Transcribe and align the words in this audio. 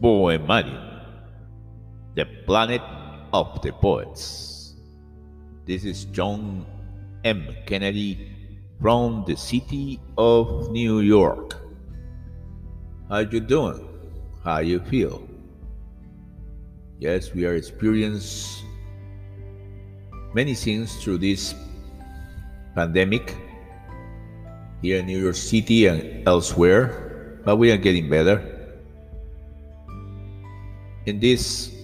Poemarium, 0.00 1.02
the 2.14 2.24
planet 2.46 2.82
of 3.32 3.60
the 3.62 3.72
poets. 3.72 4.74
This 5.66 5.84
is 5.84 6.04
John 6.06 6.64
M. 7.24 7.54
Kennedy 7.66 8.30
from 8.80 9.24
the 9.26 9.36
city 9.36 10.00
of 10.16 10.70
New 10.70 11.00
York. 11.00 11.56
How 13.08 13.18
you 13.18 13.40
doing? 13.40 13.88
How 14.44 14.58
you 14.60 14.80
feel? 14.80 15.28
Yes, 17.00 17.34
we 17.34 17.44
are 17.46 17.54
experiencing 17.54 18.66
many 20.32 20.54
things 20.54 20.96
through 21.02 21.18
this 21.18 21.54
pandemic 22.74 23.34
here 24.82 24.98
in 24.98 25.06
New 25.06 25.18
York 25.18 25.34
City 25.34 25.86
and 25.86 26.26
elsewhere, 26.26 27.40
but 27.44 27.56
we 27.56 27.70
are 27.70 27.76
getting 27.76 28.08
better. 28.08 28.42
In 31.06 31.18
this 31.20 31.74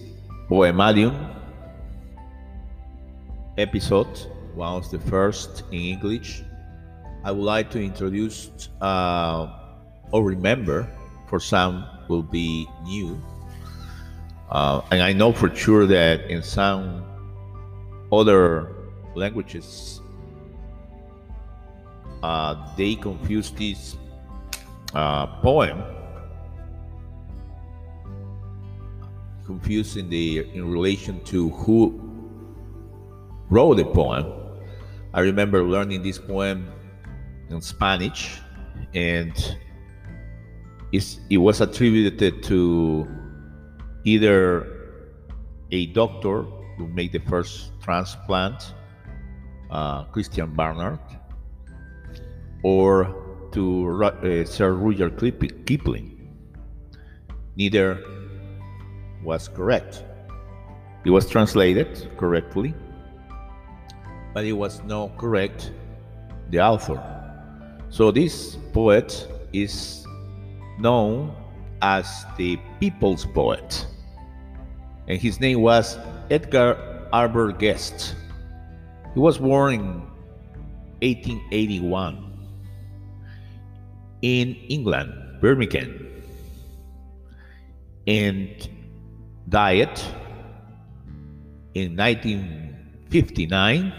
Poemarium 0.49 1.35
episode, 3.57 4.07
one 4.53 4.75
of 4.75 4.89
the 4.91 4.99
first 4.99 5.63
in 5.71 5.79
English, 5.79 6.43
I 7.23 7.31
would 7.31 7.43
like 7.43 7.71
to 7.71 7.81
introduce 7.81 8.69
uh, 8.81 9.49
or 10.11 10.23
remember, 10.23 10.87
for 11.27 11.39
some 11.39 11.85
will 12.07 12.23
be 12.23 12.67
new, 12.83 13.19
uh, 14.51 14.81
and 14.91 15.01
I 15.01 15.11
know 15.11 15.33
for 15.33 15.53
sure 15.55 15.87
that 15.87 16.29
in 16.29 16.43
some 16.43 17.03
other 18.11 18.75
languages 19.15 20.01
they 22.77 22.95
confuse 22.95 23.51
this 23.51 23.97
uh, 24.93 25.27
poem 25.41 25.83
confused 29.45 29.95
in 29.97 30.09
the 30.09 30.39
in 30.53 30.71
relation 30.71 31.23
to 31.23 31.49
who 31.49 32.01
wrote 33.49 33.75
the 33.75 33.85
poem. 33.85 34.25
I 35.13 35.21
remember 35.21 35.63
learning 35.63 36.01
this 36.01 36.17
poem 36.17 36.67
in 37.49 37.61
Spanish, 37.61 38.41
and 38.93 39.33
it 40.91 41.37
was 41.37 41.61
attributed 41.61 42.43
to 42.43 43.07
either 44.03 44.67
a 45.71 45.87
doctor 45.87 46.43
who 46.77 46.87
made 46.87 47.11
the 47.11 47.19
first 47.19 47.71
transplant, 47.81 48.73
uh, 49.69 50.05
Christiaan 50.05 50.55
Barnard, 50.55 50.99
or 52.65 53.13
to 53.51 54.03
uh, 54.03 54.43
Sir 54.43 54.73
Rudyard 54.73 55.21
Kipling. 55.67 56.33
Neither 57.55 58.03
was 59.23 59.47
correct. 59.47 60.03
It 61.05 61.11
was 61.11 61.29
translated 61.29 62.09
correctly, 62.17 62.73
but 64.33 64.45
it 64.45 64.53
was 64.53 64.81
not 64.83 65.15
correct 65.15 65.73
the 66.49 66.59
author. 66.59 66.97
So 67.89 68.09
this 68.09 68.57
poet 68.73 69.27
is 69.53 70.03
known 70.79 71.35
as 71.83 72.25
the 72.35 72.57
people's 72.79 73.27
poet, 73.27 73.85
and 75.07 75.21
his 75.21 75.39
name 75.39 75.61
was 75.61 75.99
Edgar 76.31 77.07
Albert 77.13 77.59
Guest. 77.59 78.15
He 79.13 79.19
was 79.19 79.37
born 79.37 79.75
in 79.75 79.85
1881 81.03 82.34
in 84.21 84.55
England, 84.69 85.13
Birmingham, 85.41 86.07
and 88.07 88.69
died 89.49 89.99
in 91.73 91.95
1959, 91.95 93.93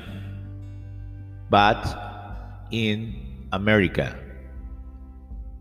but 1.51 2.67
in 2.71 3.15
America, 3.53 4.19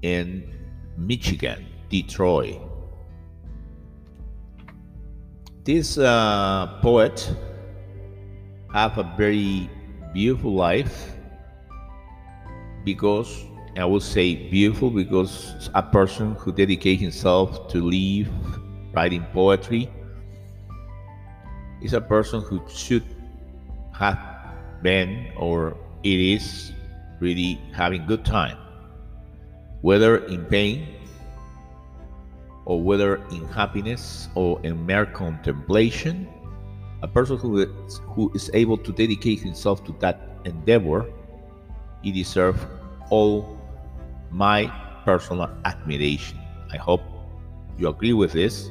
in 0.02 0.52
Michigan, 0.98 1.66
Detroit. 1.90 2.62
This 5.64 5.98
uh, 5.98 6.80
poet 6.82 7.30
have 8.74 8.98
a 8.98 9.04
very 9.18 9.70
beautiful 10.14 10.54
life 10.54 11.16
because 12.84 13.46
I 13.78 13.86
would 13.86 14.04
say 14.04 14.36
beautiful 14.36 14.90
because 14.90 15.70
a 15.74 15.84
person 15.84 16.36
who 16.36 16.52
dedicates 16.52 17.02
himself 17.02 17.68
to 17.70 17.82
live 17.82 18.30
writing 18.94 19.26
poetry 19.34 19.90
is 21.82 21.94
a 21.94 22.02
person 22.02 22.42
who 22.42 22.62
should 22.70 23.04
have 23.94 24.20
been 24.82 25.32
or 25.36 25.78
it 26.04 26.20
is 26.20 26.72
really 27.20 27.60
having 27.74 28.06
good 28.06 28.24
time 28.24 28.58
whether 29.82 30.26
in 30.26 30.44
pain 30.46 30.88
or 32.66 32.82
whether 32.82 33.18
in 33.30 33.46
happiness 33.50 34.30
or 34.34 34.60
in 34.64 34.84
mere 34.84 35.06
contemplation. 35.06 36.28
A 37.04 37.08
person 37.08 37.38
who 37.38 37.60
is, 37.60 38.02
who 38.08 38.32
is 38.34 38.50
able 38.56 38.78
to 38.80 38.92
dedicate 38.92 39.40
himself 39.42 39.84
to 39.86 39.96
that 40.00 40.20
endeavor 40.46 41.06
he 42.02 42.12
deserves 42.12 42.60
all 43.10 43.60
my 44.36 44.68
personal 45.06 45.50
admiration. 45.64 46.38
I 46.70 46.76
hope 46.76 47.02
you 47.78 47.88
agree 47.88 48.12
with 48.12 48.34
this. 48.34 48.70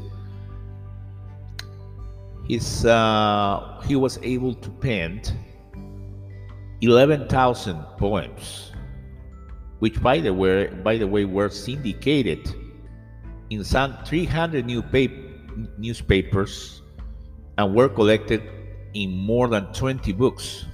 His, 2.47 2.85
uh, 2.85 3.81
he 3.87 3.97
was 3.97 4.19
able 4.23 4.55
to 4.55 4.69
pen 4.69 5.23
11,000 6.83 7.83
poems, 7.97 8.73
which, 9.79 10.03
by 10.03 10.21
the 10.21 10.35
way, 10.35 10.67
by 10.67 10.99
the 10.99 11.07
way, 11.07 11.25
were 11.25 11.49
syndicated 11.49 12.47
in 13.49 13.65
some 13.65 13.97
300 14.05 14.67
new 14.67 14.85
newspapers 15.79 16.83
and 17.57 17.75
were 17.75 17.89
collected 17.89 18.43
in 18.93 19.17
more 19.17 19.49
than 19.49 19.73
20 19.73 20.13
books. 20.13 20.67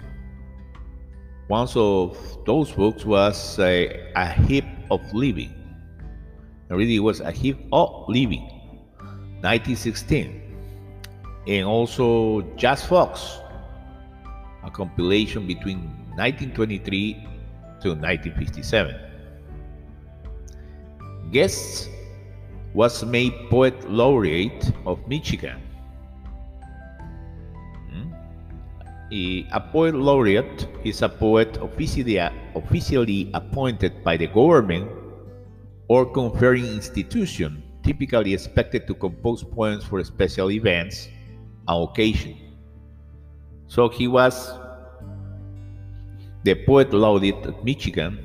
One 1.46 1.68
of 1.76 2.44
those 2.44 2.72
books 2.72 3.04
was 3.04 3.58
a, 3.60 4.10
a 4.16 4.26
heap 4.26 4.64
of 4.90 5.00
living. 5.12 5.54
Really, 6.68 6.96
it 6.96 7.00
was 7.00 7.20
a 7.20 7.32
heap 7.32 7.58
of 7.72 8.08
living, 8.08 8.46
1916, 9.42 10.40
and 11.48 11.66
also 11.66 12.42
Just 12.56 12.86
Folks, 12.86 13.40
a 14.62 14.70
compilation 14.70 15.46
between 15.46 15.78
1923 16.14 17.14
to 17.82 17.88
1957. 17.94 18.94
Guest 21.32 21.88
was 22.74 23.04
made 23.04 23.32
poet 23.50 23.90
laureate 23.90 24.72
of 24.86 25.06
Michigan. 25.08 25.60
A 29.12 29.60
poet 29.72 29.94
laureate. 29.94 30.68
Is 30.84 31.02
a 31.02 31.08
poet 31.08 31.58
officially, 31.60 32.16
officially 32.54 33.30
appointed 33.34 34.02
by 34.02 34.16
the 34.16 34.26
government 34.28 34.90
or 35.88 36.06
conferring 36.06 36.64
institution, 36.64 37.62
typically 37.82 38.32
expected 38.32 38.86
to 38.86 38.94
compose 38.94 39.42
poems 39.42 39.84
for 39.84 40.02
special 40.04 40.50
events 40.50 41.08
and 41.68 41.88
occasions. 41.88 42.36
So 43.66 43.88
he 43.88 44.08
was 44.08 44.52
the 46.44 46.54
poet 46.64 46.92
laureate 46.94 47.44
of 47.44 47.62
Michigan, 47.62 48.18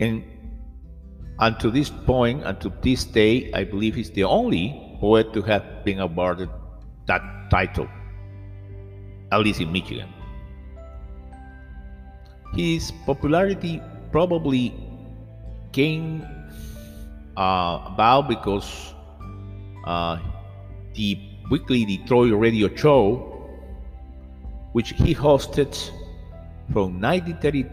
and 0.00 0.22
and 1.38 1.58
to 1.60 1.70
this 1.70 1.88
point 1.88 2.44
and 2.44 2.60
to 2.60 2.70
this 2.82 3.04
day, 3.04 3.50
I 3.54 3.64
believe 3.64 3.94
he's 3.94 4.10
the 4.10 4.24
only 4.24 4.96
poet 5.00 5.32
to 5.32 5.40
have 5.42 5.84
been 5.84 6.00
awarded 6.00 6.50
that 7.06 7.22
title, 7.50 7.88
at 9.32 9.40
least 9.40 9.60
in 9.60 9.72
Michigan. 9.72 10.08
His 12.54 12.92
popularity 13.06 13.80
probably 14.10 14.74
came 15.72 16.26
uh, 17.36 17.84
about 17.86 18.28
because 18.28 18.94
uh, 19.86 20.18
the 20.94 21.18
weekly 21.50 21.84
Detroit 21.84 22.32
radio 22.34 22.74
show, 22.74 23.48
which 24.72 24.90
he 24.90 25.14
hosted 25.14 25.74
from 26.72 27.00
1932 27.00 27.70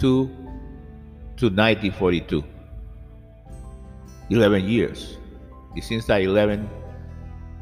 to 1.37 1.45
1942. 1.49 2.43
11 4.29 4.67
years. 4.67 5.17
Since 5.79 6.05
that 6.05 6.21
11, 6.21 6.67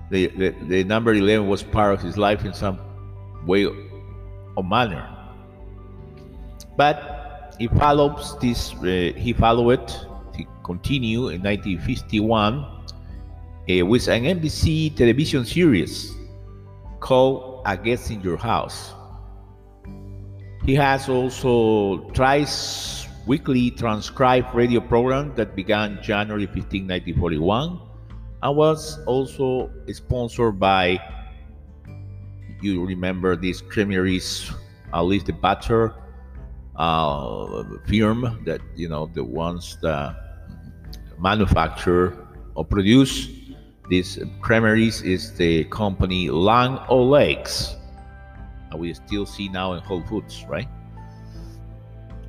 the, 0.09 0.27
the, 0.27 0.55
the 0.67 0.83
number 0.83 1.13
11 1.13 1.47
was 1.47 1.63
part 1.63 1.93
of 1.93 2.01
his 2.01 2.17
life 2.17 2.45
in 2.45 2.53
some 2.53 2.79
way 3.45 3.67
or 4.55 4.63
manner. 4.63 5.07
But 6.77 7.55
he 7.59 7.67
follows 7.67 8.37
this. 8.39 8.73
Uh, 8.75 9.13
he 9.15 9.33
followed 9.33 9.79
it. 9.79 10.05
He 10.35 10.47
continued 10.63 11.33
in 11.33 11.41
1951 11.43 12.53
uh, 12.53 13.85
with 13.85 14.07
an 14.07 14.23
NBC 14.23 14.95
television 14.95 15.45
series 15.45 16.13
called 16.99 17.61
"A 17.65 17.77
Guest 17.77 18.11
in 18.11 18.21
Your 18.21 18.37
House." 18.37 18.93
He 20.65 20.75
has 20.75 21.07
also 21.07 22.09
thrice 22.11 23.07
weekly 23.27 23.71
transcribed 23.71 24.53
radio 24.53 24.81
program 24.81 25.33
that 25.35 25.55
began 25.55 26.01
January 26.01 26.47
15, 26.47 26.87
1941, 26.87 27.79
and 28.43 28.57
was 28.57 28.99
also 29.05 29.71
sponsored 29.91 30.59
by. 30.59 30.99
You 32.65 32.83
remember 32.83 33.35
these 33.35 33.61
creameries, 33.61 34.49
at 34.91 35.01
least 35.01 35.27
the 35.27 35.33
butter 35.33 35.93
uh, 36.75 37.61
firm 37.85 38.41
that 38.45 38.59
you 38.75 38.89
know 38.89 39.05
the 39.13 39.23
ones 39.23 39.77
that 39.83 40.17
manufacture 41.19 42.17
or 42.55 42.65
produce 42.65 43.29
these 43.87 44.17
creameries 44.41 45.03
is 45.03 45.37
the 45.37 45.65
company 45.65 46.29
Lang. 46.29 46.79
And 46.89 48.79
we 48.79 48.93
still 48.95 49.27
see 49.27 49.47
now 49.47 49.73
in 49.73 49.83
Whole 49.83 50.01
Foods, 50.01 50.43
right? 50.49 50.67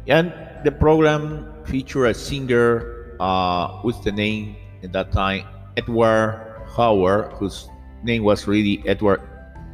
And 0.07 0.35
the 0.65 0.71
program 0.71 1.49
featured 1.65 2.11
a 2.11 2.15
singer 2.15 3.17
uh, 3.19 3.81
with 3.83 4.03
the 4.05 4.13
name 4.13 4.57
at 4.83 4.93
that 4.93 5.13
time 5.13 5.47
Edward 5.79 6.63
Howard, 6.77 7.33
whose 7.33 7.71
name 8.05 8.23
was 8.23 8.47
really 8.47 8.85
Edward 8.87 9.23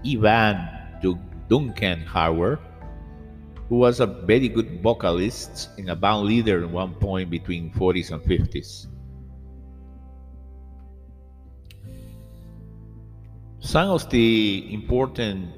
Ivan 0.05 0.69
Duncan 1.49 2.01
Howard 2.03 2.59
who 3.73 3.79
was 3.79 4.01
a 4.01 4.07
very 4.07 4.49
good 4.49 4.83
vocalist 4.83 5.71
and 5.79 5.89
a 5.89 5.97
band 5.97 6.25
leader 6.25 6.63
at 6.63 6.69
one 6.69 6.93
point 6.97 7.31
between 7.31 7.73
40s 7.73 8.13
and 8.13 8.21
50s. 8.21 8.87
Some 13.61 13.89
of 13.89 14.11
the 14.11 14.69
important, 14.75 15.49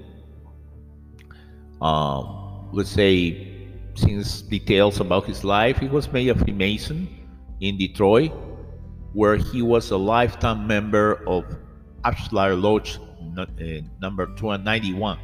um, 1.83 2.69
let's 2.73 2.91
say, 2.91 3.67
since 3.95 4.43
details 4.43 5.01
about 5.01 5.25
his 5.25 5.43
life, 5.43 5.79
he 5.79 5.89
was 5.89 6.07
made 6.13 6.29
a 6.29 6.37
Freemason 6.37 7.09
in 7.61 7.77
Detroit, 7.77 8.31
where 9.13 9.35
he 9.35 9.61
was 9.61 9.91
a 9.91 9.97
lifetime 9.97 10.69
member 10.69 11.27
of 11.27 11.45
Ashlar 12.05 12.55
Lodge 12.55 13.01
uh, 13.39 13.47
number 14.01 14.27
291 14.37 15.19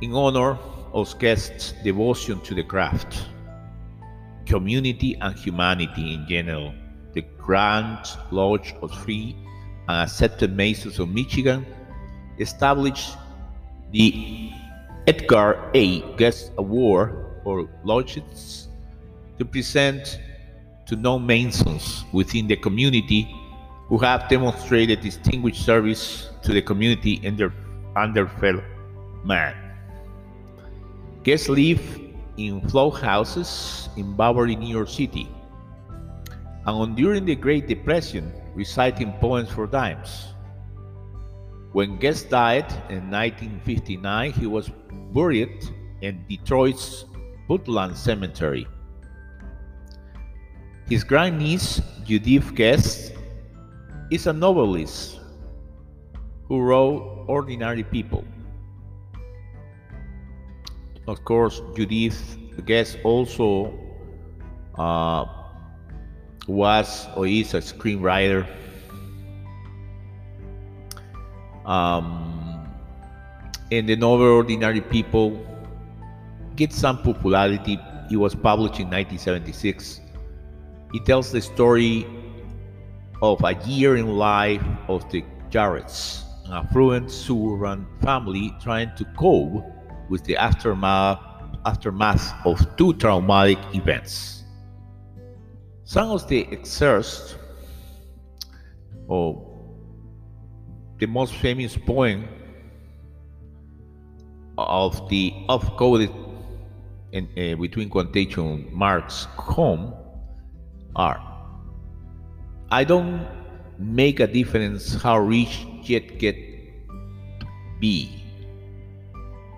in 0.00 0.14
honor 0.14 0.58
of 0.92 1.18
guests' 1.18 1.72
devotion 1.84 2.40
to 2.40 2.54
the 2.54 2.62
craft, 2.62 3.26
community, 4.46 5.16
and 5.20 5.36
humanity 5.36 6.14
in 6.14 6.26
general. 6.26 6.72
The 7.12 7.22
Grand 7.38 8.06
Lodge 8.30 8.74
of 8.82 8.92
Free 9.04 9.36
and 9.88 10.08
Accepted 10.08 10.56
Masons 10.56 10.98
of 10.98 11.08
Michigan 11.08 11.66
established 12.38 13.16
the 13.92 14.50
Edgar 15.06 15.70
A. 15.74 16.00
Guest 16.16 16.52
Award 16.56 17.14
for 17.42 17.68
lodges 17.84 18.68
to 19.38 19.44
present 19.44 20.20
to 20.86 20.96
non-Masons 20.96 22.04
within 22.12 22.46
the 22.46 22.56
community 22.56 23.28
who 23.90 23.98
have 23.98 24.28
demonstrated 24.28 25.00
distinguished 25.00 25.66
service 25.66 26.30
to 26.42 26.52
the 26.52 26.62
community 26.62 27.20
and 27.24 27.36
their, 27.36 27.52
and 27.96 28.14
their 28.14 28.28
fellow 28.38 28.62
man. 29.24 29.52
Guests 31.24 31.48
live 31.48 31.82
in 32.36 32.66
flow 32.70 32.90
houses 32.90 33.88
in 33.96 34.14
Bowery, 34.14 34.54
New 34.54 34.70
York 34.70 34.88
City, 34.88 35.28
and 36.66 36.96
during 36.96 37.24
the 37.24 37.34
Great 37.34 37.66
Depression, 37.66 38.32
reciting 38.54 39.12
poems 39.14 39.50
for 39.50 39.66
dimes. 39.66 40.28
When 41.72 41.98
Guest 41.98 42.30
died 42.30 42.70
in 42.88 43.10
1959, 43.10 44.32
he 44.32 44.46
was 44.46 44.70
buried 45.12 45.66
in 46.00 46.24
Detroit's 46.28 47.04
Woodlawn 47.48 47.96
Cemetery. 47.96 48.68
His 50.88 51.02
grandniece, 51.02 51.80
Judith 52.04 52.54
Guest, 52.54 53.14
is 54.10 54.26
a 54.26 54.32
novelist 54.32 55.20
who 56.48 56.60
wrote 56.60 57.24
Ordinary 57.28 57.84
People. 57.84 58.24
Of 61.06 61.24
course, 61.24 61.62
Judith 61.76 62.36
Guest 62.66 62.98
also 63.04 63.72
uh, 64.76 65.24
was 66.46 67.06
or 67.16 67.26
is 67.26 67.54
a 67.54 67.58
screenwriter. 67.58 68.46
Um, 71.64 72.66
and 73.70 73.88
the 73.88 73.94
novel 73.94 74.26
Ordinary 74.26 74.80
People 74.80 75.46
gets 76.56 76.76
some 76.76 77.00
popularity. 77.02 77.78
It 78.10 78.16
was 78.16 78.34
published 78.34 78.80
in 78.80 78.90
1976. 78.90 80.00
It 80.94 81.06
tells 81.06 81.30
the 81.30 81.40
story 81.40 82.06
of 83.22 83.42
a 83.44 83.54
year 83.66 83.96
in 83.96 84.16
life 84.16 84.62
of 84.88 85.10
the 85.10 85.24
Jarretts, 85.50 86.24
an 86.46 86.52
affluent 86.52 87.10
suburban 87.10 87.86
family 88.02 88.54
trying 88.62 88.94
to 88.96 89.04
cope 89.16 89.64
with 90.08 90.24
the 90.24 90.36
aftermath, 90.36 91.18
aftermath 91.66 92.34
of 92.46 92.58
two 92.76 92.94
traumatic 92.94 93.58
events. 93.74 94.44
Some 95.84 96.10
of 96.10 96.26
the 96.28 96.46
excerpts 96.50 97.34
of 99.08 99.44
the 100.98 101.06
most 101.06 101.34
famous 101.34 101.76
poem 101.76 102.28
of 104.56 105.08
the 105.08 105.32
off-coded 105.48 106.10
uh, 106.10 107.56
between 107.56 107.88
quotation 107.88 108.68
marks 108.70 109.24
home 109.36 109.94
are 110.94 111.29
I 112.72 112.84
don't 112.84 113.26
make 113.80 114.20
a 114.20 114.28
difference 114.28 114.94
how 114.94 115.18
rich 115.18 115.66
yet 115.82 116.20
get 116.20 116.36
be. 117.80 118.08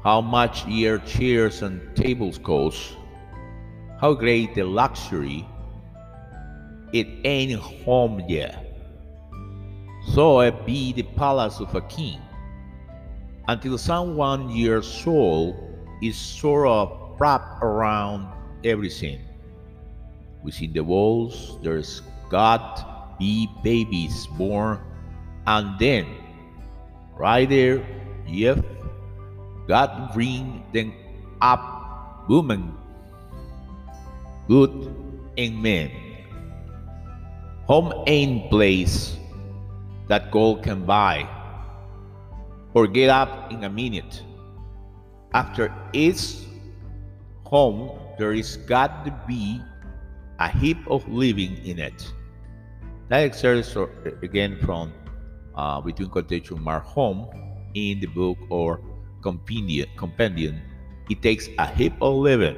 How 0.02 0.22
much 0.22 0.66
your 0.66 0.98
chairs 1.00 1.60
and 1.60 1.94
tables 1.94 2.38
cost, 2.38 2.96
how 4.00 4.14
great 4.14 4.54
the 4.54 4.62
luxury, 4.62 5.46
it 6.94 7.06
ain't 7.24 7.60
home 7.60 8.24
yet. 8.28 8.80
So 10.14 10.40
it 10.40 10.64
be 10.64 10.94
the 10.94 11.02
palace 11.02 11.60
of 11.60 11.74
a 11.74 11.82
king, 11.82 12.18
until 13.46 13.76
someone 13.76 14.48
your 14.48 14.80
soul 14.80 15.54
is 16.02 16.16
sort 16.16 16.66
of 16.66 17.20
wrapped 17.20 17.62
around 17.62 18.26
everything. 18.64 19.20
Within 20.42 20.72
the 20.72 20.82
walls, 20.82 21.58
there's 21.62 22.00
God 22.30 22.88
be 23.22 23.46
babies 23.62 24.26
born, 24.34 24.82
and 25.46 25.78
then, 25.78 26.10
right 27.14 27.46
there, 27.46 27.86
yep, 28.26 28.58
God 29.70 30.10
bring 30.10 30.66
them 30.74 30.90
up 31.38 32.26
woman, 32.26 32.74
good 34.50 34.74
and 35.38 35.62
men. 35.62 35.94
Home 37.70 37.94
ain't 38.10 38.50
place 38.50 39.14
that 40.08 40.34
gold 40.34 40.66
can 40.66 40.82
buy 40.82 41.22
or 42.74 42.88
get 42.90 43.06
up 43.06 43.52
in 43.52 43.62
a 43.62 43.70
minute. 43.70 44.18
After 45.32 45.72
its 45.94 46.42
home, 47.46 47.94
there 48.18 48.34
is 48.34 48.58
got 48.66 49.06
to 49.06 49.14
be 49.30 49.62
a 50.40 50.48
heap 50.50 50.82
of 50.90 51.06
living 51.06 51.62
in 51.64 51.78
it. 51.78 52.12
That 53.08 53.20
excerpt 53.20 53.76
again 54.22 54.58
from 54.64 54.92
uh, 55.54 55.80
between 55.80 56.08
quotation 56.08 56.60
mark 56.62 56.84
home 56.84 57.28
in 57.74 58.00
the 58.00 58.06
book 58.06 58.38
or 58.48 58.80
compendium, 59.22 59.88
compendium 59.96 60.60
it 61.10 61.20
takes 61.22 61.48
a 61.58 61.66
heap 61.66 61.92
of 62.00 62.14
living. 62.14 62.56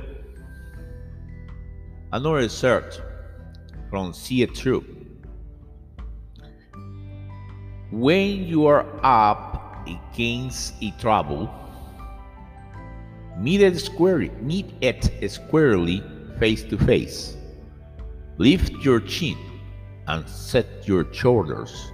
Another 2.13 2.39
excerpt 2.39 3.03
from 3.91 4.13
See 4.13 4.43
It 4.43 4.57
Through. 4.57 4.85
When 7.91 8.45
you 8.45 8.67
are 8.67 8.87
up 9.03 9.89
against 9.89 10.75
a 10.83 10.91
trouble, 11.01 11.53
meet 13.39 13.61
it 13.61 13.79
squarely, 13.79 14.31
meet 14.41 14.67
it 14.81 15.31
squarely 15.31 16.03
face 16.39 16.63
to 16.65 16.79
face. 16.79 17.37
Lift 18.39 18.73
your 18.85 19.01
chin 19.01 19.37
and 20.07 20.29
set 20.29 20.87
your 20.87 21.13
shoulders. 21.13 21.93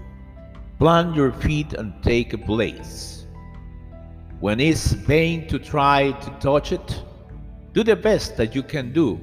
Plant 0.79 1.15
your 1.15 1.33
feet 1.33 1.75
and 1.75 2.03
take 2.03 2.33
a 2.33 2.39
place. 2.39 3.27
When 4.41 4.61
it's 4.61 4.93
vain 4.93 5.47
to 5.49 5.59
try 5.59 6.13
to 6.13 6.31
touch 6.41 6.73
it, 6.73 7.03
Do 7.73 7.85
the 7.85 7.95
best 7.95 8.37
that 8.37 8.55
you 8.55 8.63
can 8.63 8.93
do. 8.93 9.21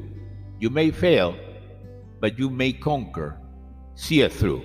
You 0.60 0.70
may 0.70 0.91
fail, 0.91 1.36
but 2.22 2.39
you 2.39 2.50
may 2.50 2.72
conquer. 2.72 3.38
See 3.96 4.22
it 4.22 4.32
through. 4.32 4.63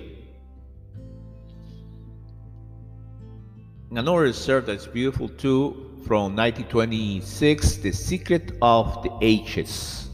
Another 3.91 4.21
research 4.21 4.65
that's 4.65 4.87
beautiful 4.87 5.27
too 5.27 5.99
from 6.07 6.35
1926 6.35 7.77
The 7.77 7.91
Secret 7.91 8.53
of 8.61 9.03
the 9.03 9.11
Ages. 9.21 10.09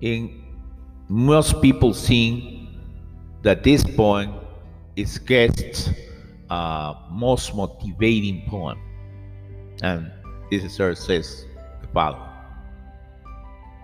In 0.00 0.42
most 1.08 1.62
people 1.62 1.94
think 1.94 2.59
that 3.42 3.62
this 3.62 3.82
poem 3.82 4.34
is 4.96 5.18
Goethe's 5.18 5.90
uh, 6.50 6.94
most 7.10 7.54
motivating 7.54 8.42
poem. 8.48 8.78
And 9.82 10.10
this 10.50 10.62
research 10.62 10.98
says 10.98 11.46
the 11.80 11.88
following 11.88 12.28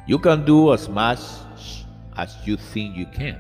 You 0.07 0.19
can 0.19 0.45
do 0.45 0.73
as 0.73 0.89
much 0.89 1.21
as 2.17 2.37
you 2.45 2.57
think 2.57 2.97
you 2.97 3.07
can, 3.07 3.39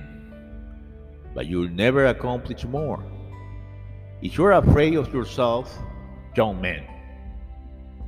but 1.34 1.46
you'll 1.46 1.68
never 1.68 2.06
accomplish 2.06 2.64
more. 2.64 3.04
If 4.22 4.38
you're 4.38 4.52
afraid 4.52 4.94
of 4.94 5.12
yourself, 5.12 5.76
young 6.36 6.60
man, 6.60 6.86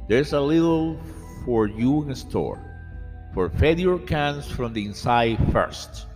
there's 0.09 0.33
a 0.33 0.41
little 0.41 0.99
for 1.45 1.67
you 1.67 2.09
in 2.09 2.15
store. 2.15 2.65
For 3.35 3.51
failure 3.51 3.99
comes 3.99 4.51
from 4.51 4.73
the 4.73 4.87
inside 4.87 5.39
first. 5.53 6.07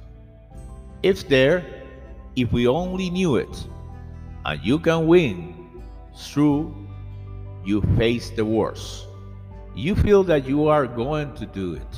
It's 1.03 1.23
there 1.23 1.82
if 2.37 2.53
we 2.53 2.67
only 2.67 3.11
knew 3.11 3.37
it, 3.37 3.67
and 4.45 4.61
you 4.65 4.79
can 4.79 5.07
win 5.07 5.83
through 6.15 6.75
you 7.65 7.83
face 7.97 8.31
the 8.31 8.45
worst. 8.45 9.07
You 9.75 9.95
feel 9.95 10.23
that 10.25 10.47
you 10.47 10.69
are 10.69 10.87
going 10.87 11.35
to 11.35 11.47
do 11.47 11.75
it. 11.75 11.97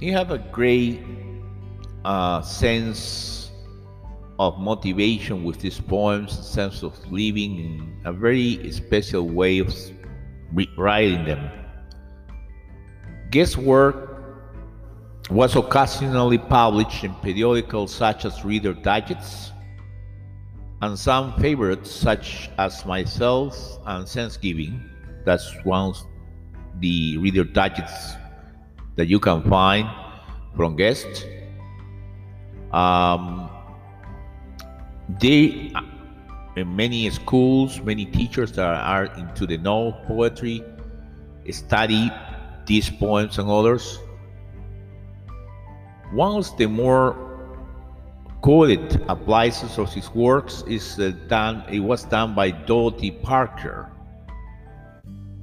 You 0.00 0.12
have 0.12 0.30
a 0.30 0.38
great 0.38 1.02
uh, 2.04 2.42
sense 2.42 3.50
of 4.38 4.58
motivation 4.58 5.44
with 5.44 5.60
these 5.60 5.80
poems, 5.80 6.32
sense 6.32 6.82
of 6.82 6.94
living 7.10 7.58
in 7.58 8.00
a 8.04 8.12
very 8.12 8.70
special 8.72 9.28
way 9.28 9.58
of 9.60 9.74
writing 10.76 11.24
them. 11.24 11.50
Goethe's 13.30 13.56
work 13.56 14.13
was 15.30 15.56
occasionally 15.56 16.38
published 16.38 17.04
in 17.04 17.14
periodicals 17.16 17.94
such 17.94 18.24
as 18.24 18.44
Reader 18.44 18.74
Digest, 18.74 19.52
and 20.82 20.98
some 20.98 21.32
favorites 21.40 21.90
such 21.90 22.50
as 22.58 22.84
Myself 22.84 23.78
and 23.86 24.06
Thanksgiving. 24.06 24.82
That's 25.24 25.50
one 25.64 25.90
of 25.90 26.06
the 26.80 27.16
Reader 27.18 27.44
Digests 27.44 28.16
that 28.96 29.06
you 29.06 29.18
can 29.18 29.42
find 29.48 29.88
from 30.54 30.76
Goethe. 30.76 31.24
Um, 32.72 33.48
they, 35.20 35.72
in 36.56 36.76
many 36.76 37.08
schools, 37.10 37.80
many 37.80 38.04
teachers 38.04 38.52
that 38.52 38.66
are 38.66 39.06
into 39.16 39.46
the 39.46 39.56
no 39.58 39.92
poetry 40.06 40.62
study 41.50 42.10
these 42.66 42.90
poems 42.90 43.38
and 43.38 43.48
others. 43.50 43.98
One 46.14 46.36
of 46.36 46.56
the 46.56 46.68
more 46.68 47.16
quoted 48.40 49.02
applies 49.08 49.64
of 49.76 49.92
his 49.92 50.08
works 50.14 50.62
is 50.68 50.96
uh, 51.00 51.10
done. 51.26 51.64
It 51.68 51.80
was 51.80 52.04
done 52.04 52.36
by 52.36 52.52
Dorothy 52.52 53.10
Parker. 53.10 53.90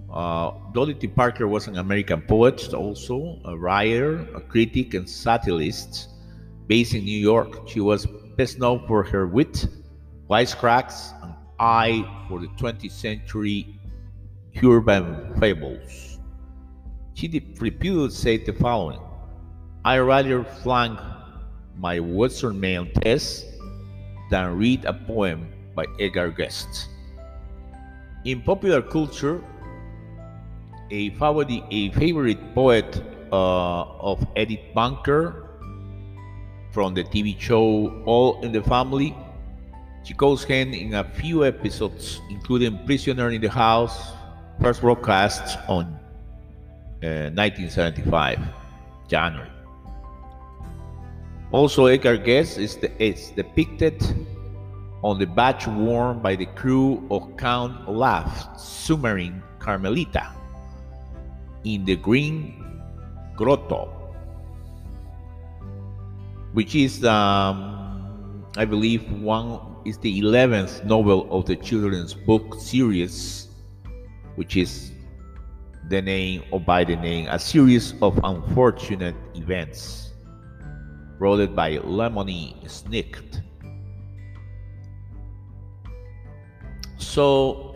Uh, 0.09 0.51
Dorothy 0.73 1.09
Parker 1.09 1.49
was 1.49 1.67
an 1.67 1.77
American 1.77 2.21
poet, 2.21 2.73
also 2.73 3.37
a 3.43 3.57
writer, 3.57 4.25
a 4.33 4.39
critic, 4.39 4.93
and 4.93 5.09
satirist 5.09 6.07
based 6.67 6.93
in 6.93 7.03
New 7.03 7.19
York. 7.19 7.67
She 7.67 7.81
was 7.81 8.07
best 8.37 8.57
known 8.57 8.87
for 8.87 9.03
her 9.03 9.27
wit, 9.27 9.67
wisecracks, 10.29 11.11
and 11.21 11.33
eye 11.59 12.07
for 12.29 12.39
the 12.39 12.47
20th 12.47 12.91
century 12.91 13.77
urban 14.63 15.35
fables. 15.37 16.17
She 17.13 17.27
reputedly 17.59 18.09
said 18.11 18.45
the 18.45 18.53
following 18.53 19.01
I 19.83 19.97
rather 19.97 20.43
flunk 20.43 20.99
my 21.75 21.97
Wassermann 21.97 22.93
test 23.01 23.45
than 24.29 24.55
read 24.55 24.85
a 24.85 24.93
poem 24.93 25.51
by 25.73 25.85
Edgar 25.99 26.29
Guest. 26.29 26.87
In 28.23 28.41
popular 28.43 28.83
culture, 28.83 29.41
a 30.91 31.09
favorite, 31.17 31.63
a 31.71 31.89
favorite 31.91 32.53
poet 32.53 33.01
uh, 33.31 33.81
of 33.97 34.23
Edith 34.37 34.61
Bunker 34.75 35.47
from 36.69 36.93
the 36.93 37.03
TV 37.03 37.39
show 37.39 38.03
All 38.05 38.39
in 38.41 38.51
the 38.51 38.61
Family, 38.61 39.15
she 40.03 40.13
goes 40.13 40.43
hand 40.43 40.75
in 40.75 40.93
a 40.93 41.03
few 41.03 41.43
episodes, 41.43 42.21
including 42.29 42.85
Prisoner 42.85 43.31
in 43.31 43.41
the 43.41 43.49
House, 43.49 44.13
first 44.61 44.81
broadcast 44.81 45.57
on 45.67 45.85
uh, 47.01 47.33
1975, 47.33 48.39
January. 49.07 49.60
Also, 51.51 51.87
Edgar 51.87 52.15
Guest 52.15 52.57
is, 52.57 52.77
the, 52.77 52.89
is 53.03 53.31
depicted 53.31 54.01
on 55.03 55.19
the 55.19 55.25
badge 55.25 55.67
worn 55.67 56.19
by 56.19 56.33
the 56.33 56.45
crew 56.45 57.05
of 57.11 57.35
Count 57.35 57.75
Olaf's 57.89 58.63
submarine 58.63 59.43
Carmelita 59.59 60.31
in 61.65 61.83
the 61.83 61.97
Grim 61.97 62.81
Grotto, 63.35 63.89
which 66.53 66.73
is, 66.73 67.03
um, 67.03 68.45
I 68.55 68.63
believe, 68.63 69.11
one 69.11 69.59
is 69.83 69.97
the 69.97 70.21
11th 70.21 70.85
novel 70.85 71.27
of 71.37 71.47
the 71.47 71.57
children's 71.57 72.13
book 72.13 72.55
series, 72.61 73.49
which 74.35 74.55
is 74.55 74.93
the 75.89 76.01
name 76.01 76.43
or 76.51 76.61
by 76.61 76.85
the 76.85 76.95
name, 76.95 77.27
a 77.27 77.37
series 77.37 77.93
of 78.01 78.17
unfortunate 78.23 79.15
events 79.35 80.10
wrote 81.21 81.39
it 81.39 81.55
by 81.55 81.77
Lemony 81.77 82.57
Snicket. 82.65 83.43
So, 86.97 87.75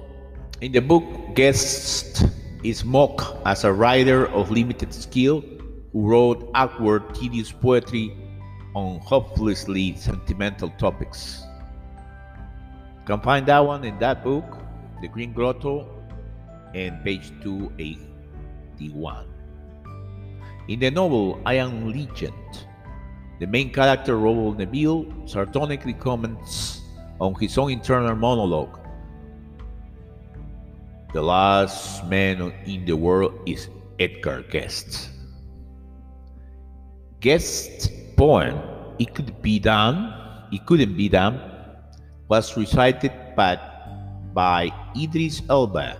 in 0.62 0.72
the 0.72 0.82
book, 0.82 1.04
Guest 1.36 2.25
is 2.64 2.84
mocked 2.84 3.22
as 3.46 3.64
a 3.64 3.72
writer 3.72 4.25
of 4.34 4.50
limited 4.50 4.92
skill 4.92 5.44
who 5.94 6.10
wrote 6.10 6.50
awkward, 6.56 7.14
tedious 7.14 7.52
poetry 7.52 8.18
on 8.74 8.98
hopelessly 9.02 9.96
sentimental 9.96 10.70
topics. 10.80 11.44
You 12.98 13.06
can 13.06 13.22
find 13.22 13.46
that 13.46 13.60
one 13.60 13.84
in 13.84 14.00
that 14.00 14.24
book, 14.24 14.58
The 15.02 15.08
Grim 15.08 15.34
Grotto, 15.34 15.88
and 16.74 17.04
page 17.04 17.32
281. 17.44 19.28
In 20.68 20.80
the 20.80 20.90
novel 20.90 21.40
I 21.46 21.54
Am 21.62 21.94
Legend, 21.94 22.66
the 23.39 23.48
main 23.48 23.72
character, 23.72 24.18
Robert 24.18 24.60
Neville, 24.60 25.06
sardonically 25.25 25.94
comments 25.94 26.82
on 27.20 27.36
his 27.36 27.58
own 27.58 27.72
internal 27.72 28.15
monologue. 28.15 28.80
The 31.13 31.22
last 31.22 32.06
man 32.08 32.51
in 32.65 32.86
the 32.86 32.96
world 32.96 33.39
is 33.46 33.70
Edgar 34.00 34.44
Guest. 34.51 35.10
Guest's 37.20 37.89
poem, 38.15 38.60
It 39.00 39.15
Could 39.15 39.42
Be 39.42 39.60
Done, 39.60 40.13
It 40.51 40.65
Couldn't 40.65 40.96
Be 40.96 41.10
Done, 41.10 41.39
was 42.27 42.56
recited 42.58 43.12
by, 43.36 43.60
by 44.34 44.72
Idris 44.96 45.42
Elba, 45.50 46.00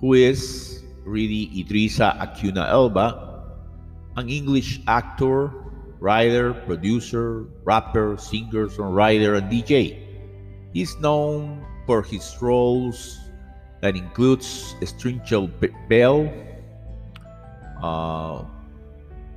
who 0.00 0.14
is 0.14 0.82
really 1.04 1.48
Idrissa 1.54 2.16
Akuna 2.18 2.68
Elba, 2.68 3.44
an 4.16 4.28
English 4.28 4.80
actor, 4.86 5.52
writer, 6.02 6.52
producer, 6.66 7.46
rapper, 7.62 8.18
singer, 8.18 8.66
songwriter, 8.66 9.38
and 9.38 9.46
DJ. 9.46 10.02
He's 10.74 10.98
known 10.98 11.64
for 11.86 12.02
his 12.02 12.26
roles 12.42 13.20
that 13.80 13.94
includes 13.94 14.74
Stringer 14.82 15.46
Bell. 15.88 16.26
Uh, 17.80 18.44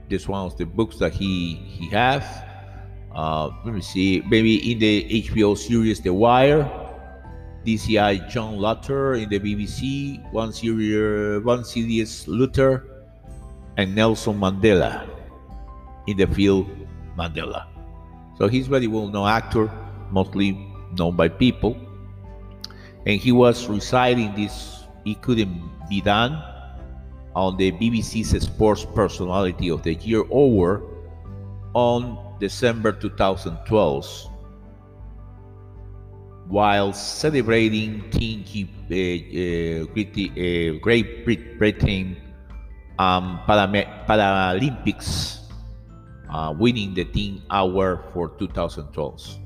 this 0.09 0.27
one 0.27 0.45
of 0.45 0.57
the 0.57 0.65
books 0.65 0.97
that 0.97 1.13
he 1.13 1.55
he 1.69 1.87
has. 1.89 2.25
Uh, 3.13 3.49
let 3.63 3.73
me 3.73 3.81
see, 3.81 4.21
maybe 4.27 4.71
in 4.71 4.79
the 4.79 5.23
HBO 5.29 5.55
series 5.55 6.01
The 6.01 6.13
Wire, 6.13 6.67
DCI 7.63 8.27
John 8.27 8.57
Luther 8.57 9.13
in 9.13 9.29
the 9.29 9.39
BBC, 9.39 10.19
one 10.33 10.51
series, 10.51 11.43
one 11.45 11.63
series 11.63 12.27
Luther, 12.27 12.83
and 13.77 13.95
Nelson 13.95 14.37
Mandela 14.37 15.07
in 16.07 16.17
the 16.17 16.27
field 16.27 16.67
Mandela. 17.17 17.65
So 18.37 18.47
he's 18.47 18.67
very 18.67 18.87
well 18.87 19.07
known 19.07 19.27
actor, 19.27 19.71
mostly 20.11 20.57
known 20.97 21.15
by 21.15 21.29
people. 21.29 21.77
and 23.05 23.21
he 23.21 23.31
was 23.31 23.67
reciting 23.69 24.33
this 24.33 24.83
"It 25.05 25.21
Couldn't 25.21 25.61
Be 25.89 26.01
Done" 26.01 26.41
on 27.35 27.57
the 27.57 27.71
BBC's 27.71 28.33
Sports 28.41 28.85
Personality 28.95 29.69
of 29.69 29.83
the 29.83 29.93
Year 29.93 30.21
Award 30.31 30.81
on 31.73 32.17
December 32.39 32.91
2012 32.91 34.31
while 36.47 36.93
celebrating 36.93 38.09
Team 38.11 38.43
uh, 38.89 38.93
uh, 38.93 39.85
Great 40.81 41.25
Britain 41.57 42.17
um, 42.99 43.39
Paralympics, 43.47 45.39
uh, 46.35 46.51
winning 46.51 46.93
the 46.93 47.05
Teen 47.05 47.41
Award 47.49 47.99
for 48.11 48.27
2012. 48.35 49.39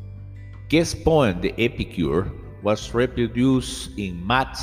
Guest 0.70 1.04
poem 1.06 1.40
The 1.40 1.54
Epicure 1.62 2.32
was 2.64 2.94
reproduced 2.94 3.92
in 3.98 4.26
Mad 4.26 4.58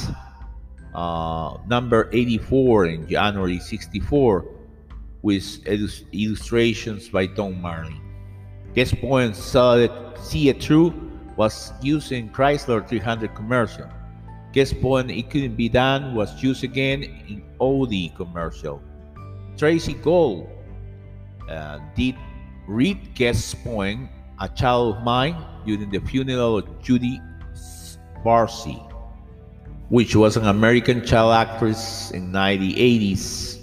uh, 0.92 1.56
number 1.68 2.10
84 2.12 2.86
in 2.86 3.08
January 3.08 3.60
64 3.60 4.44
with 5.22 5.66
illustrations 5.66 7.08
by 7.08 7.26
Tom 7.26 7.60
Marlin. 7.62 8.00
Guest 8.74 9.00
poem 9.00 9.32
See 9.32 10.48
It 10.48 10.62
Through 10.62 10.94
was 11.36 11.72
used 11.80 12.10
in 12.10 12.30
Chrysler 12.30 12.86
300 12.88 13.34
commercial. 13.36 13.88
Guest 14.52 14.80
poem 14.80 15.10
It 15.10 15.30
Couldn't 15.30 15.54
Be 15.54 15.68
Done 15.68 16.14
was 16.14 16.42
used 16.42 16.64
again 16.64 17.04
in 17.04 17.44
Audi 17.60 18.12
commercial. 18.16 18.82
Tracey 19.56 19.94
Gold 19.94 20.55
uh, 21.48 21.78
did 21.94 22.16
read 22.66 23.14
guest 23.14 23.62
poem 23.64 24.08
A 24.40 24.48
Child 24.48 24.96
of 24.96 25.02
Mine 25.02 25.36
during 25.64 25.90
the 25.90 26.00
funeral 26.00 26.58
of 26.58 26.82
Judy 26.82 27.20
Barsi, 28.24 28.78
which 29.88 30.16
was 30.16 30.36
an 30.36 30.46
American 30.46 31.04
child 31.04 31.32
actress 31.32 32.10
in 32.10 32.32
1980s 32.32 33.58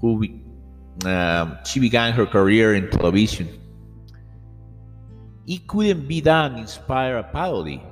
who 0.00 0.26
um, 1.04 1.58
she 1.64 1.80
began 1.80 2.12
her 2.12 2.26
career 2.26 2.74
in 2.74 2.90
television 2.90 3.48
it 5.46 5.66
couldn't 5.66 6.06
be 6.06 6.20
done 6.20 6.56
inspire 6.58 7.18
a 7.18 7.22
parody 7.22 7.82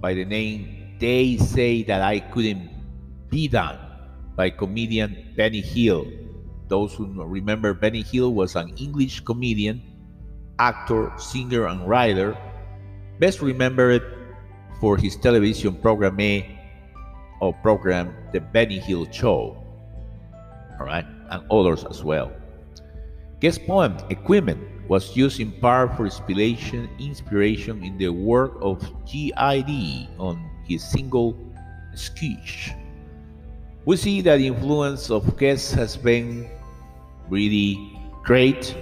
by 0.00 0.14
the 0.14 0.24
name 0.24 0.96
They 1.00 1.36
Say 1.38 1.82
That 1.82 2.02
I 2.02 2.20
Couldn't 2.20 2.70
Be 3.28 3.48
Done 3.48 3.78
by 4.36 4.50
comedian 4.50 5.34
Benny 5.36 5.60
Hill. 5.60 6.06
Those 6.70 6.94
who 6.94 7.10
remember 7.10 7.74
Benny 7.74 8.06
Hill 8.06 8.32
was 8.32 8.54
an 8.54 8.70
English 8.78 9.26
comedian, 9.26 9.82
actor, 10.62 11.10
singer, 11.18 11.66
and 11.66 11.82
writer, 11.82 12.38
best 13.18 13.42
remembered 13.42 14.06
for 14.78 14.96
his 14.96 15.16
television 15.16 15.74
program 15.74 16.14
or 17.42 17.52
program 17.58 18.14
The 18.30 18.38
Benny 18.38 18.78
Hill 18.78 19.10
Show. 19.10 19.58
All 20.78 20.86
right, 20.86 21.04
and 21.34 21.42
others 21.50 21.82
as 21.90 22.04
well. 22.06 22.30
Guest 23.40 23.66
poem 23.66 23.98
Equipment 24.08 24.62
was 24.86 25.16
used 25.16 25.40
in 25.40 25.50
part 25.58 25.96
for 25.96 26.06
inspiration, 26.06 26.88
inspiration 27.00 27.82
in 27.82 27.98
the 27.98 28.14
work 28.14 28.54
of 28.62 28.78
GID 29.10 30.06
on 30.22 30.38
his 30.68 30.86
single 30.86 31.34
Sketch. 31.98 32.70
We 33.84 33.96
see 33.96 34.20
that 34.22 34.36
the 34.36 34.46
influence 34.46 35.10
of 35.10 35.36
guests 35.36 35.72
has 35.72 35.96
been 35.96 36.46
really 37.30 37.98
great. 38.22 38.76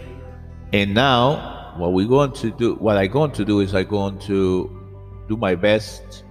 And 0.73 0.95
now 0.95 1.75
what 1.77 1.93
we're 1.93 2.09
going 2.09 2.33
to 2.33 2.51
do, 2.51 2.75
what 2.75 2.97
I'm 2.97 3.11
going 3.11 3.33
to 3.33 3.45
do 3.45 3.61
is 3.61 3.75
I'm 3.75 3.87
going 3.87 4.19
to 4.21 4.75
do 5.29 5.37
my 5.37 5.55
best 5.55 6.25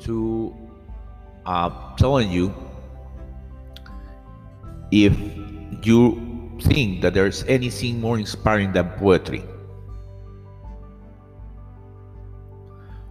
to 0.00 0.54
uh, 1.46 1.96
telling 1.96 2.30
you 2.30 2.54
if 4.90 5.12
you 5.82 6.58
think 6.62 7.02
that 7.02 7.14
there's 7.14 7.42
anything 7.44 8.00
more 8.00 8.18
inspiring 8.18 8.72
than 8.72 8.88
poetry. 8.90 9.42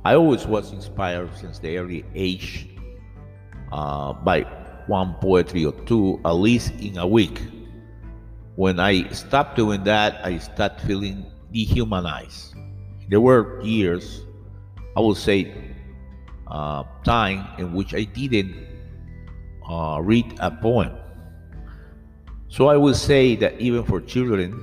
I 0.05 0.15
always 0.15 0.45
was 0.45 0.71
inspired 0.73 1.29
since 1.37 1.59
the 1.59 1.77
early 1.77 2.05
age 2.13 2.69
uh, 3.71 4.13
by 4.13 4.41
one 4.87 5.15
poetry 5.21 5.65
or 5.65 5.71
two, 5.85 6.19
at 6.25 6.31
least 6.31 6.73
in 6.79 6.97
a 6.97 7.07
week. 7.07 7.41
When 8.55 8.79
I 8.79 9.09
stopped 9.09 9.55
doing 9.55 9.83
that, 9.85 10.23
I 10.23 10.37
started 10.37 10.79
feeling 10.85 11.25
dehumanized. 11.51 12.55
There 13.09 13.21
were 13.21 13.61
years, 13.61 14.25
I 14.95 14.99
would 14.99 15.17
say, 15.17 15.53
uh, 16.47 16.83
time 17.03 17.47
in 17.57 17.73
which 17.73 17.93
I 17.93 18.03
didn't 18.03 18.55
uh, 19.67 19.99
read 20.01 20.37
a 20.39 20.51
poem. 20.51 20.91
So 22.47 22.67
I 22.67 22.77
would 22.77 22.95
say 22.95 23.35
that 23.37 23.59
even 23.59 23.83
for 23.83 23.99
children, 23.99 24.53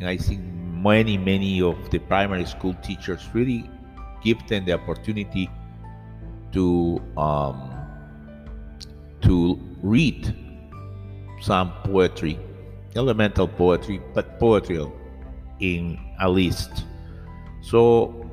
and 0.00 0.08
I 0.08 0.16
think 0.16 0.40
many, 0.42 1.18
many 1.18 1.60
of 1.60 1.76
the 1.90 1.98
primary 1.98 2.46
school 2.46 2.74
teachers 2.82 3.28
really 3.34 3.68
give 4.24 4.46
them 4.48 4.64
the 4.64 4.72
opportunity 4.72 5.50
to 6.52 7.02
um, 7.16 7.70
to 9.22 9.58
read 9.82 10.34
some 11.40 11.72
poetry, 11.84 12.38
elemental 12.96 13.48
poetry, 13.48 14.00
but 14.14 14.38
poetry 14.38 14.86
in 15.60 15.98
a 16.20 16.28
list. 16.28 16.84
So 17.60 18.30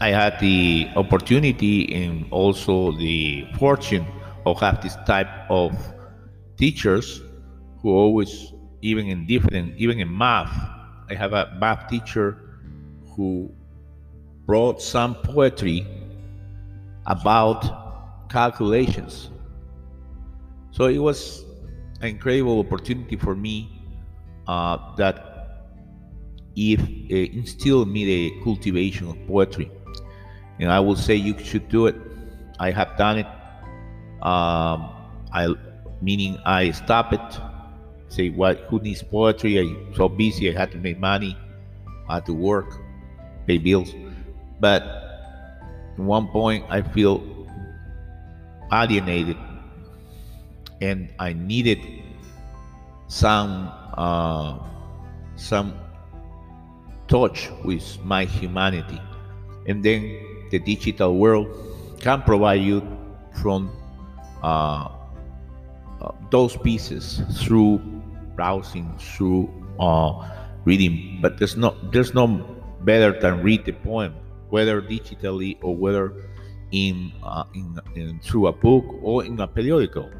I 0.00 0.08
had 0.08 0.38
the 0.40 0.88
opportunity 0.96 1.92
and 1.94 2.26
also 2.30 2.92
the 2.92 3.46
fortune 3.58 4.06
of 4.46 4.60
have 4.60 4.82
this 4.82 4.96
type 5.06 5.28
of 5.48 5.72
teachers 6.56 7.22
who 7.80 7.90
always, 7.90 8.52
even 8.82 9.06
in 9.08 9.26
different, 9.26 9.76
even 9.76 10.00
in 10.00 10.16
math, 10.16 10.52
I 11.10 11.14
have 11.14 11.32
a 11.32 11.56
math 11.60 11.88
teacher 11.88 12.38
who 13.16 13.52
wrote 14.46 14.82
some 14.82 15.14
poetry 15.14 15.86
about 17.06 18.28
calculations. 18.28 19.30
So 20.70 20.86
it 20.86 20.98
was 20.98 21.44
an 22.02 22.08
incredible 22.08 22.58
opportunity 22.60 23.16
for 23.16 23.34
me 23.34 23.70
uh, 24.46 24.94
that 24.96 25.28
it 26.54 26.80
uh, 26.80 27.38
instilled 27.38 27.88
me 27.88 28.04
the 28.04 28.44
cultivation 28.44 29.08
of 29.08 29.16
poetry. 29.26 29.70
And 30.58 30.70
I 30.70 30.80
will 30.80 30.96
say 30.96 31.14
you 31.14 31.38
should 31.38 31.68
do 31.68 31.86
it. 31.86 31.96
I 32.58 32.70
have 32.70 32.96
done 32.98 33.18
it. 33.20 33.26
Um, 34.22 34.90
I 35.32 35.54
meaning 36.02 36.38
I 36.44 36.72
stop 36.72 37.12
it 37.12 37.40
say 38.12 38.28
what 38.28 38.58
who 38.68 38.78
needs 38.80 39.02
poetry 39.02 39.58
i'm 39.58 39.94
so 39.94 40.06
busy 40.06 40.50
i 40.50 40.52
had 40.52 40.70
to 40.70 40.76
make 40.78 40.98
money 40.98 41.36
i 42.08 42.14
had 42.14 42.26
to 42.26 42.34
work 42.34 42.68
pay 43.46 43.56
bills 43.56 43.94
but 44.60 44.82
at 44.82 45.98
one 45.98 46.28
point 46.28 46.62
i 46.68 46.82
feel 46.82 47.24
alienated 48.70 49.36
and 50.82 51.08
i 51.18 51.32
needed 51.32 51.78
some 53.06 53.70
uh, 53.94 54.58
some 55.36 55.72
touch 57.06 57.48
with 57.64 57.86
my 58.04 58.24
humanity 58.24 59.00
and 59.66 59.82
then 59.82 60.02
the 60.50 60.58
digital 60.58 61.16
world 61.16 61.46
can 62.00 62.20
provide 62.22 62.60
you 62.60 62.82
from 63.40 63.70
uh, 64.42 64.90
uh, 66.02 66.10
those 66.30 66.56
pieces 66.56 67.22
through 67.38 67.78
browsing 68.34 68.90
through 68.98 69.48
uh, 69.78 70.28
reading, 70.64 71.18
but 71.20 71.38
there's 71.38 71.56
no 71.56 71.76
there's 71.92 72.14
no 72.14 72.26
better 72.82 73.18
than 73.18 73.42
read 73.42 73.64
the 73.64 73.72
poem, 73.72 74.14
whether 74.50 74.82
digitally 74.82 75.58
or 75.62 75.76
whether 75.76 76.12
in, 76.72 77.12
uh, 77.22 77.44
in, 77.54 77.78
in 77.94 78.18
through 78.20 78.46
a 78.46 78.52
book 78.52 78.84
or 79.02 79.24
in 79.24 79.38
a 79.40 79.46
periodical. 79.46 80.10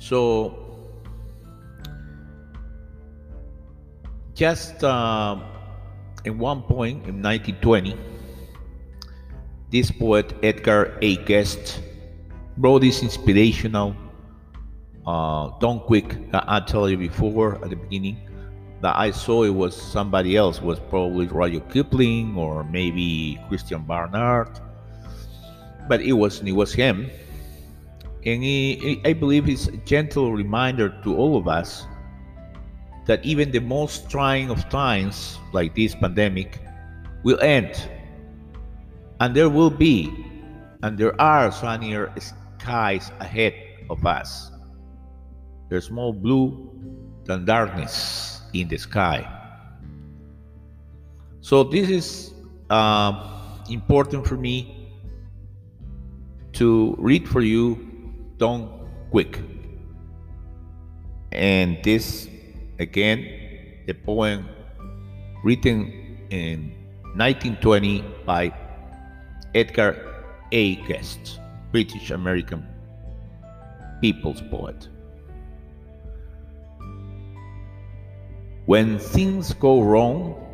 So 0.00 0.56
just 4.34 4.82
uh, 4.82 5.38
in 6.24 6.38
one 6.38 6.62
point 6.62 7.06
in 7.06 7.22
1920, 7.22 7.94
this 9.70 9.92
poet 9.92 10.34
Edgar 10.42 10.98
A. 11.02 11.16
Guest 11.24 11.82
wrote 12.56 12.80
this 12.80 13.02
inspirational 13.02 13.94
uh, 15.06 15.50
don't 15.60 15.82
quick. 15.84 16.16
I, 16.32 16.60
told 16.60 16.90
you 16.90 16.96
before 16.96 17.62
at 17.64 17.70
the 17.70 17.76
beginning 17.76 18.18
that 18.80 18.96
I 18.96 19.10
saw 19.10 19.44
it 19.44 19.50
was 19.50 19.74
somebody 19.74 20.36
else. 20.36 20.60
was 20.60 20.78
probably 20.78 21.26
Roger 21.26 21.60
Kipling 21.60 22.36
or 22.36 22.64
maybe 22.64 23.38
Christiaan 23.48 23.86
Barnard, 23.86 24.60
but 25.88 26.00
it 26.00 26.12
wasn't. 26.12 26.48
It 26.48 26.52
was 26.52 26.72
him, 26.72 27.10
and 28.26 28.42
he, 28.42 29.00
I 29.04 29.14
believe 29.14 29.48
it's 29.48 29.68
a 29.68 29.76
gentle 29.78 30.32
reminder 30.32 30.90
to 31.04 31.16
all 31.16 31.36
of 31.36 31.48
us 31.48 31.86
that 33.06 33.24
even 33.24 33.50
the 33.50 33.60
most 33.60 34.10
trying 34.10 34.50
of 34.50 34.68
times, 34.68 35.38
like 35.52 35.74
this 35.74 35.94
pandemic, 35.94 36.60
will 37.22 37.40
end. 37.40 37.88
And 39.20 39.34
there 39.34 39.48
will 39.48 39.70
be, 39.70 40.12
and 40.82 40.98
there 40.98 41.18
are 41.20 41.50
sunnier 41.50 42.12
skies 42.18 43.10
ahead 43.20 43.54
of 43.88 44.04
us. 44.04 44.50
There's 45.70 45.90
more 45.90 46.12
blue 46.12 46.70
than 47.24 47.44
darkness 47.44 48.42
in 48.52 48.68
the 48.68 48.76
sky. 48.76 49.26
So, 51.40 51.64
this 51.64 51.88
is 51.88 52.34
uh, 52.68 53.64
important 53.70 54.26
for 54.26 54.36
me 54.36 54.92
to 56.52 56.94
read 56.98 57.26
for 57.26 57.40
you 57.40 57.89
Don 58.40 58.88
Quick. 59.10 59.38
And 61.30 61.78
this, 61.84 62.26
again, 62.78 63.28
the 63.86 63.92
poem 63.92 64.48
written 65.44 66.26
in 66.30 66.72
1920 67.16 68.02
by 68.24 68.50
Edgar 69.54 70.24
A. 70.52 70.76
Guest, 70.86 71.38
British 71.70 72.10
American 72.10 72.66
people's 74.00 74.40
poet. 74.40 74.88
When 78.64 78.98
things 78.98 79.52
go 79.52 79.82
wrong, 79.82 80.46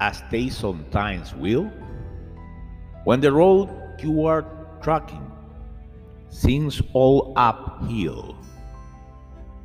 as 0.00 0.22
they 0.30 0.48
sometimes 0.48 1.34
will, 1.34 1.72
when 3.02 3.20
the 3.20 3.32
road 3.32 3.68
you 3.98 4.26
are 4.26 4.44
tracking 4.80 5.31
seems 6.32 6.80
all 6.94 7.34
uphill, 7.36 8.34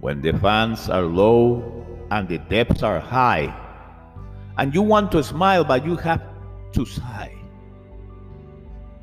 when 0.01 0.21
the 0.21 0.33
fans 0.33 0.89
are 0.89 1.03
low 1.03 1.63
and 2.11 2.27
the 2.27 2.37
depths 2.37 2.83
are 2.83 2.99
high, 2.99 3.47
and 4.57 4.75
you 4.75 4.81
want 4.81 5.11
to 5.13 5.23
smile 5.23 5.63
but 5.63 5.85
you 5.85 5.95
have 5.95 6.21
to 6.73 6.85
sigh, 6.85 7.33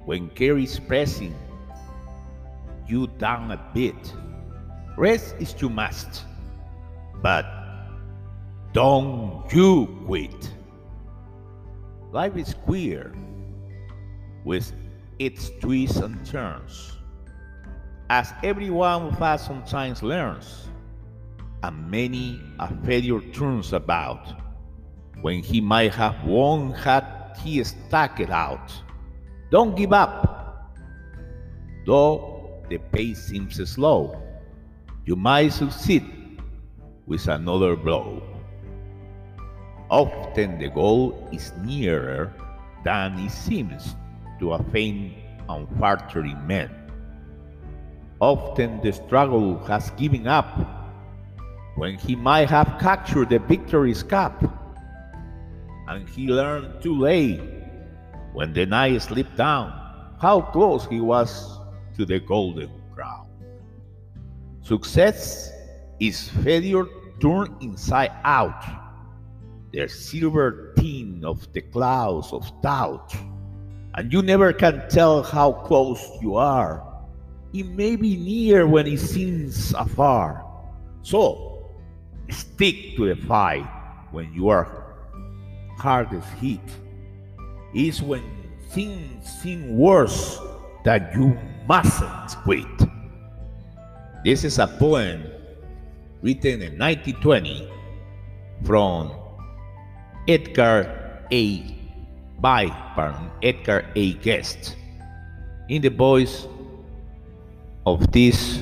when 0.05 0.29
care 0.31 0.59
is 0.59 0.79
pressing 0.79 1.35
you 2.87 3.07
down 3.19 3.51
a 3.51 3.71
bit, 3.73 4.13
rest 4.99 5.35
is 5.41 5.55
you 5.59 5.71
must, 5.71 6.25
but 7.23 7.47
don't 8.75 9.43
you 9.53 9.87
quit. 10.05 10.53
Life 12.13 12.37
is 12.37 12.53
queer 12.53 13.15
with 14.45 14.71
its 15.19 15.51
twists 15.61 15.97
and 15.97 16.25
turns, 16.27 16.94
as 18.11 18.33
everyone 18.43 19.03
of 19.03 19.23
us 19.23 19.47
sometimes 19.47 20.03
learns, 20.03 20.69
and 21.63 21.91
many 21.91 22.41
a 22.59 22.69
failure 22.85 23.21
turns 23.33 23.73
about 23.73 24.35
when 25.23 25.43
he 25.43 25.61
might 25.61 25.95
have 25.95 26.23
won 26.25 26.73
had 26.73 27.05
he 27.43 27.63
stuck 27.65 28.21
it 28.21 28.31
out. 28.31 28.73
Don't 29.51 29.77
give 29.77 29.93
up, 29.93 30.77
though 31.87 32.63
the 32.69 32.79
pace 32.79 33.25
seems 33.25 33.57
slow. 33.69 34.21
You 35.07 35.17
might 35.17 35.53
succeed 35.53 36.05
with 37.07 37.29
another 37.29 37.77
blow. 37.77 38.23
Often 39.91 40.59
the 40.59 40.69
goal 40.69 41.29
is 41.33 41.53
nearer 41.63 42.33
than 42.85 43.19
it 43.19 43.31
seems 43.31 43.97
to 44.41 44.53
a 44.53 44.63
faint 44.65 45.15
and 45.49 45.69
faltering 45.79 46.47
man. 46.47 46.84
Often 48.21 48.81
the 48.81 48.93
struggle 48.93 49.59
has 49.65 49.91
given 49.91 50.27
up 50.27 50.47
when 51.77 51.99
he 51.99 52.15
might 52.15 52.49
have 52.49 52.79
captured 52.81 53.31
the 53.31 53.39
victory's 53.41 54.03
cup. 54.03 54.43
And 55.89 56.09
he 56.09 56.29
learned 56.29 56.83
too 56.83 56.99
late 56.99 57.41
when 58.33 58.53
the 58.53 58.67
night 58.67 59.03
slipped 59.03 59.37
down 59.37 59.73
how 60.21 60.41
close 60.41 60.87
he 60.87 61.01
was 61.01 61.59
to 61.97 62.05
the 62.07 62.21
golden 62.21 62.71
crown. 62.95 63.27
Success 64.63 65.53
is 66.01 66.29
failure 66.43 66.87
turned 67.21 67.63
inside 67.63 68.13
out, 68.25 68.65
the 69.73 69.89
silver 69.89 70.73
tin 70.77 71.23
of 71.25 71.53
the 71.53 71.61
clouds 71.61 72.33
of 72.33 72.51
doubt 72.63 73.15
and 73.95 74.13
you 74.13 74.23
never 74.23 74.53
can 74.53 74.83
tell 74.89 75.23
how 75.23 75.53
close 75.53 76.11
you 76.21 76.35
are. 76.35 76.83
It 77.55 77.69
may 77.69 77.95
be 77.95 78.17
near 78.17 78.67
when 78.67 78.89
it 78.89 78.99
seems 78.99 79.73
afar. 79.75 80.45
So, 81.03 81.71
stick 82.29 82.97
to 82.97 83.15
the 83.15 83.21
fight 83.29 83.63
when 84.11 84.35
you 84.35 84.49
are 84.49 84.97
hardest 85.79 86.27
hit. 86.43 86.59
It's 87.73 88.03
when 88.03 88.25
things 88.71 89.31
seem 89.41 89.79
worse 89.79 90.41
that 90.83 91.15
you 91.15 91.39
mustn't 91.69 92.35
quit. 92.43 92.67
This 94.25 94.43
is 94.43 94.59
a 94.59 94.67
poem 94.67 95.23
written 96.23 96.61
in 96.61 96.77
1920 96.77 97.71
from 98.65 99.13
Edgar 100.27 101.23
A 101.31 101.77
by 102.41 102.67
Edgar 103.45 103.87
A. 103.95 104.15
Guest 104.15 104.75
in 105.69 105.83
the 105.83 105.91
voice 105.91 106.49
of 107.87 108.11
this 108.13 108.61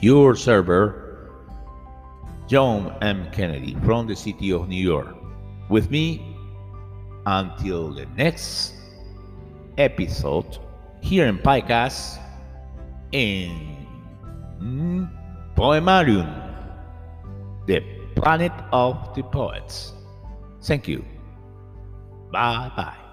your 0.00 0.34
server 0.36 1.30
John 2.46 2.94
M. 3.00 3.30
Kennedy 3.32 3.74
from 3.84 4.06
the 4.06 4.14
city 4.16 4.52
of 4.52 4.68
New 4.68 4.82
York 4.82 5.16
with 5.68 5.90
me 5.90 6.20
until 7.26 7.92
the 7.92 8.06
next 8.16 8.74
episode 9.78 10.58
here 11.00 11.26
in 11.26 11.38
Podcast 11.38 12.18
in 13.12 13.86
Poemarium, 15.56 16.28
the 17.66 17.80
planet 18.16 18.52
of 18.72 19.14
the 19.14 19.22
poets. 19.22 19.92
Thank 20.62 20.88
you. 20.88 21.04
Bye 22.32 22.70
bye. 22.76 23.03